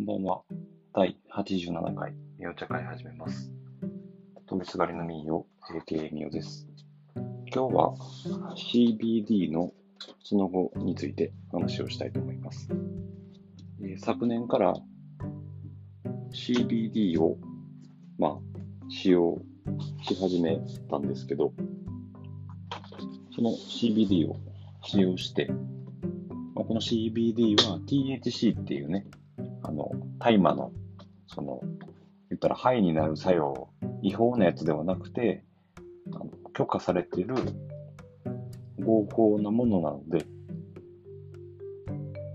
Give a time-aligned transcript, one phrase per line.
[0.00, 0.40] こんばんは。
[0.94, 3.52] 第87回、みお茶会始めます。
[4.46, 5.44] 飛びすがりのみーよ、
[5.86, 6.66] AK みおです。
[7.54, 7.94] 今日は
[8.56, 9.74] CBD の
[10.24, 12.70] その後について話をしたいと思います。
[13.82, 14.74] えー昨年から
[16.32, 17.36] CBD を、
[18.18, 18.38] まあ、
[18.88, 19.38] 使用
[20.02, 21.52] し始めたんですけど、
[23.36, 24.36] その CBD を
[24.82, 25.48] 使用して、
[26.54, 29.06] まあこの CBD は THC っていうね、
[29.62, 30.72] あの、大麻の、
[31.26, 31.60] その、
[32.30, 33.68] 言ったら肺になる作用、
[34.02, 35.44] 違法なやつではなくて、
[36.12, 37.34] あの許可されている
[38.80, 40.24] 合法なものなので、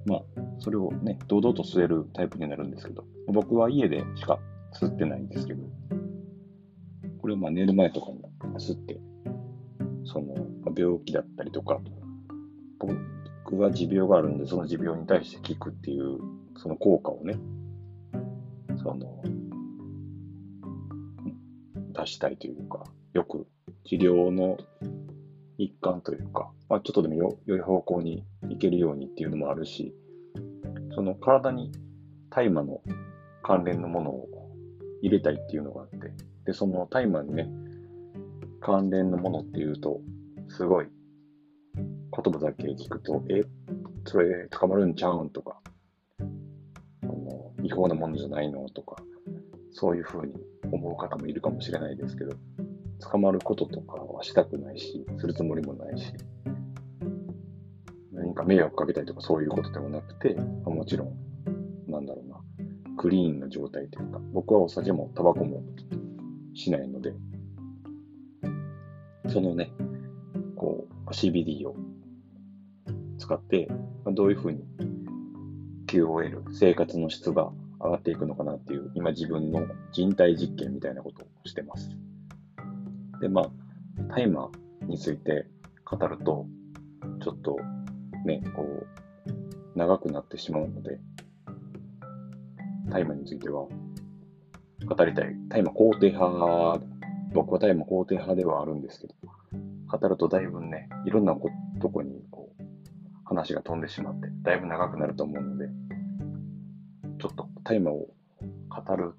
[0.06, 0.22] まあ、
[0.60, 4.40] それをね、堂々と吸えるタイプになるんですけど、僕は家でしか
[4.80, 5.64] 吸ってないんですけど、
[7.22, 8.20] これをまあ寝る前とかに
[8.56, 9.00] 吸って、
[10.06, 10.36] その、
[10.78, 11.80] 病気だったりとか、
[13.56, 16.20] 僕が持病があるんで、その持病に対して効くっていう、
[16.58, 17.38] その効果をね、
[18.84, 19.24] その、
[21.94, 23.48] 出したいというか、よく
[23.86, 24.58] 治療の
[25.58, 29.96] 一環というか、まあ、ちょっとでもよ良い方向に行けるようにっていうのもあるし、
[30.94, 31.72] その体に
[32.30, 32.82] 大麻の
[33.42, 34.28] 関連のものを
[35.02, 36.12] 入れたいっていうのがあって、
[36.46, 37.48] で、その大麻にね、
[38.60, 40.02] 関連のものっていうと、
[40.50, 40.88] すごい
[42.16, 43.44] 言葉だけ聞くと、え、
[44.06, 45.60] それ捕まるんちゃうんとか、
[46.20, 46.24] あ
[47.08, 48.96] の違法なものじゃないのとか、
[49.72, 50.34] そういうふうに
[50.72, 52.36] 思う方もいるかもしれないですけど、
[53.00, 56.14] 捕まることとかはしたくないし、するつもりもないし、
[58.14, 62.38] 何か迷惑かけたりとかそういうことでもなくて、まあもちろん、なんだろうな、
[62.98, 65.62] クリーンな状態というか、僕はお酒もタバコも
[66.54, 67.14] しないので、
[69.28, 69.72] そのね、
[70.56, 71.76] こう、CBD を
[73.18, 73.68] 使って、
[74.04, 74.64] まあどういうふうに
[75.88, 81.90] QOL、生活の質が上がっていくのかなっていう、今自分の人体実験みたいなことをしてます。
[83.22, 83.50] で、まあ、
[84.14, 85.48] タイマーについて
[85.86, 86.46] 語ると、
[87.24, 87.58] ちょっと
[88.26, 91.00] ね、こう、長くなってしまうので、
[92.92, 93.68] タイマーについては
[94.86, 95.36] 語りたい。
[95.50, 96.82] タイマー肯定派、
[97.34, 99.14] 僕はタイマー肯定派ではあるんですけど、
[99.88, 101.50] 語るとだいぶね、いろんなこ
[101.80, 102.75] とこにこう
[103.26, 105.68] 話が飛んでしまって、だいぶ長くなると思うので、
[107.20, 108.08] ちょっとタイマーを
[108.70, 109.14] 語る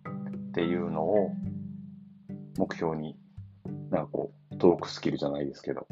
[0.48, 1.30] っていうのを
[2.56, 3.16] 目標に、
[3.90, 5.86] なんかこう、トークスキルじゃないですけど、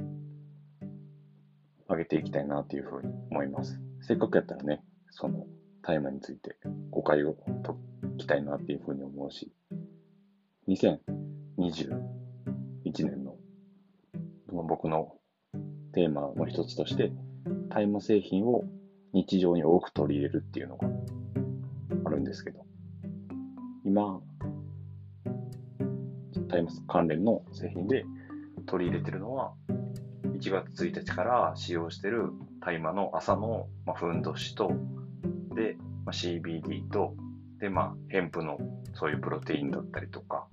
[1.88, 3.80] 上げていきたいなっていうふうに思います。
[4.00, 5.47] せっかくやったらね、その
[5.82, 6.56] タイマーについて
[6.91, 7.74] 誤解を解
[8.16, 9.53] きたいなっていうふうに思うし、
[10.69, 11.06] 2021
[13.06, 13.36] 年の
[14.48, 15.12] その僕の
[15.92, 17.12] テーマの一つとして、
[17.69, 18.65] 大麻製品を
[19.12, 20.88] 日常に多く取り入れるっていうのが
[22.06, 22.65] あるんですけど、
[23.84, 24.21] 今、
[26.49, 28.04] タイマ関連の製品で
[28.66, 29.53] 取り入れてるのは、
[30.38, 34.72] 1月1日から使用してる大麻の朝の、まあ、ふんどしと、
[35.54, 37.15] で、まあ、CBD と、
[37.60, 38.59] で、まあ、ヘンプの
[38.94, 40.49] そういうプロテインだったりとか、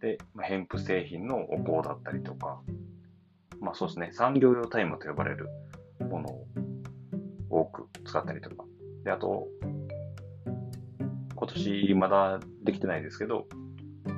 [0.00, 2.60] で、まあ、ヘンプ製品のお香だったりとか、
[3.60, 5.48] まあそうですね、産業用大麻と呼ばれる
[6.08, 6.46] ものを
[7.50, 8.64] 多く使ったりとか。
[9.04, 9.46] で、あと、
[11.34, 13.46] 今年まだできてないですけど、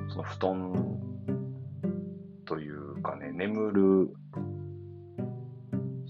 [0.09, 0.99] その布団
[2.45, 4.13] というかね、眠る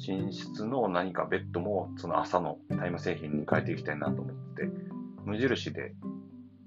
[0.07, 4.69] 寝室の何かベッドもその朝の大麻製品に変えていきたいなと思って、
[5.25, 5.93] 無印で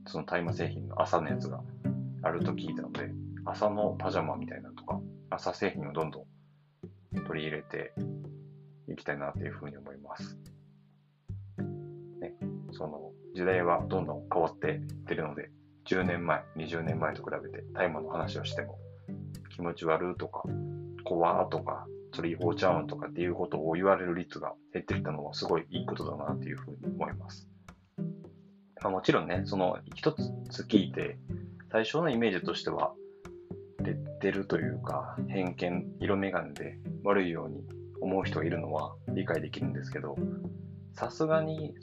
[0.06, 1.60] その大麻製品の朝のやつが
[2.22, 3.10] あると聞いたので、
[3.44, 5.00] 朝のパジャマみたいなとか、
[5.30, 7.92] 朝製品をどんどん取り入れて
[8.94, 10.38] いきたいなというふうに思います。
[12.20, 12.34] ね、
[12.72, 15.50] その時代はどんどん変わっていってるので、
[15.86, 18.78] 10年前、20年前と比べて大麻の話をしても
[19.50, 20.44] 気持ち悪とか、
[21.04, 27.48] 怖とか、それ違法ちゃうんとかっていうことを言われる率が減ってきたのはすごいいいことだなというふうに思います。
[28.80, 31.18] まあ、もちろんね、その一つ聞いて、
[31.72, 32.94] 最初のイメージとしては、
[33.82, 37.64] レッテルというか、偏見、色眼鏡で悪いように
[38.04, 40.16] 思う人がいるのは理解できるんですけど、
[40.92, 41.74] さすがに、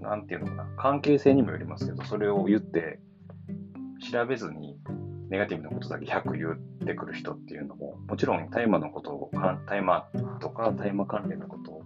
[0.00, 3.00] なんていうのかな、関係性にもよりますけど、それを言って、
[4.12, 4.78] 調べずに
[5.30, 9.30] ネガティブなことだけ100言ってくる人っていうのも、もちろん大麻のことを、
[9.66, 10.06] 大麻
[10.40, 11.82] とか大麻関連のことを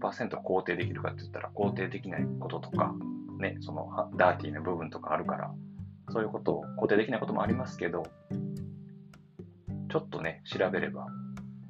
[0.00, 2.94] 100%肯定できるかって言ったら肯定できないこととか、
[3.38, 5.54] ね、そのダーティーな部分とかあるから、
[6.10, 8.04] そういうことを肯定できないこともありますけど、
[9.90, 11.06] ちょっとね、調べれば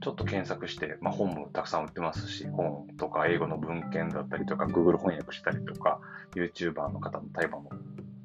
[0.02, 6.00] ちょっと検索して、まあ、本もたくさん売ってますし、本とか英語の文献だったりとか、Google 翻訳したりとか、
[6.34, 7.70] YouTuber の方の対話の、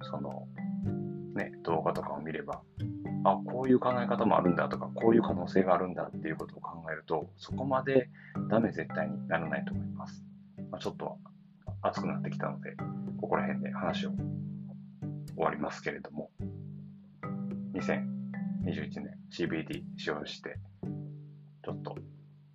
[0.01, 0.47] その、
[1.35, 2.61] ね、動画とかを見れば、
[3.23, 8.09] あ、こういう考え方もあるんだとか、こういう可能性があるんだっていうことを考えると、そこまで
[8.49, 10.25] ダメ絶対にならないと思います。
[10.71, 11.19] まあ、ちょっと
[11.83, 12.75] 熱くなってきたので、
[13.21, 14.11] ここら辺で話を
[15.35, 16.31] 終わりますけれども、
[17.75, 20.57] 2021年 CBD 使用して、
[21.67, 21.97] ちょっと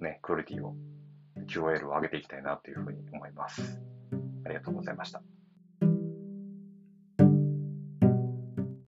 [0.00, 0.75] ね、クオリティを、
[1.47, 3.79] QOL を上げていきたいなというふうに思います。
[4.47, 5.23] ありがとうございました。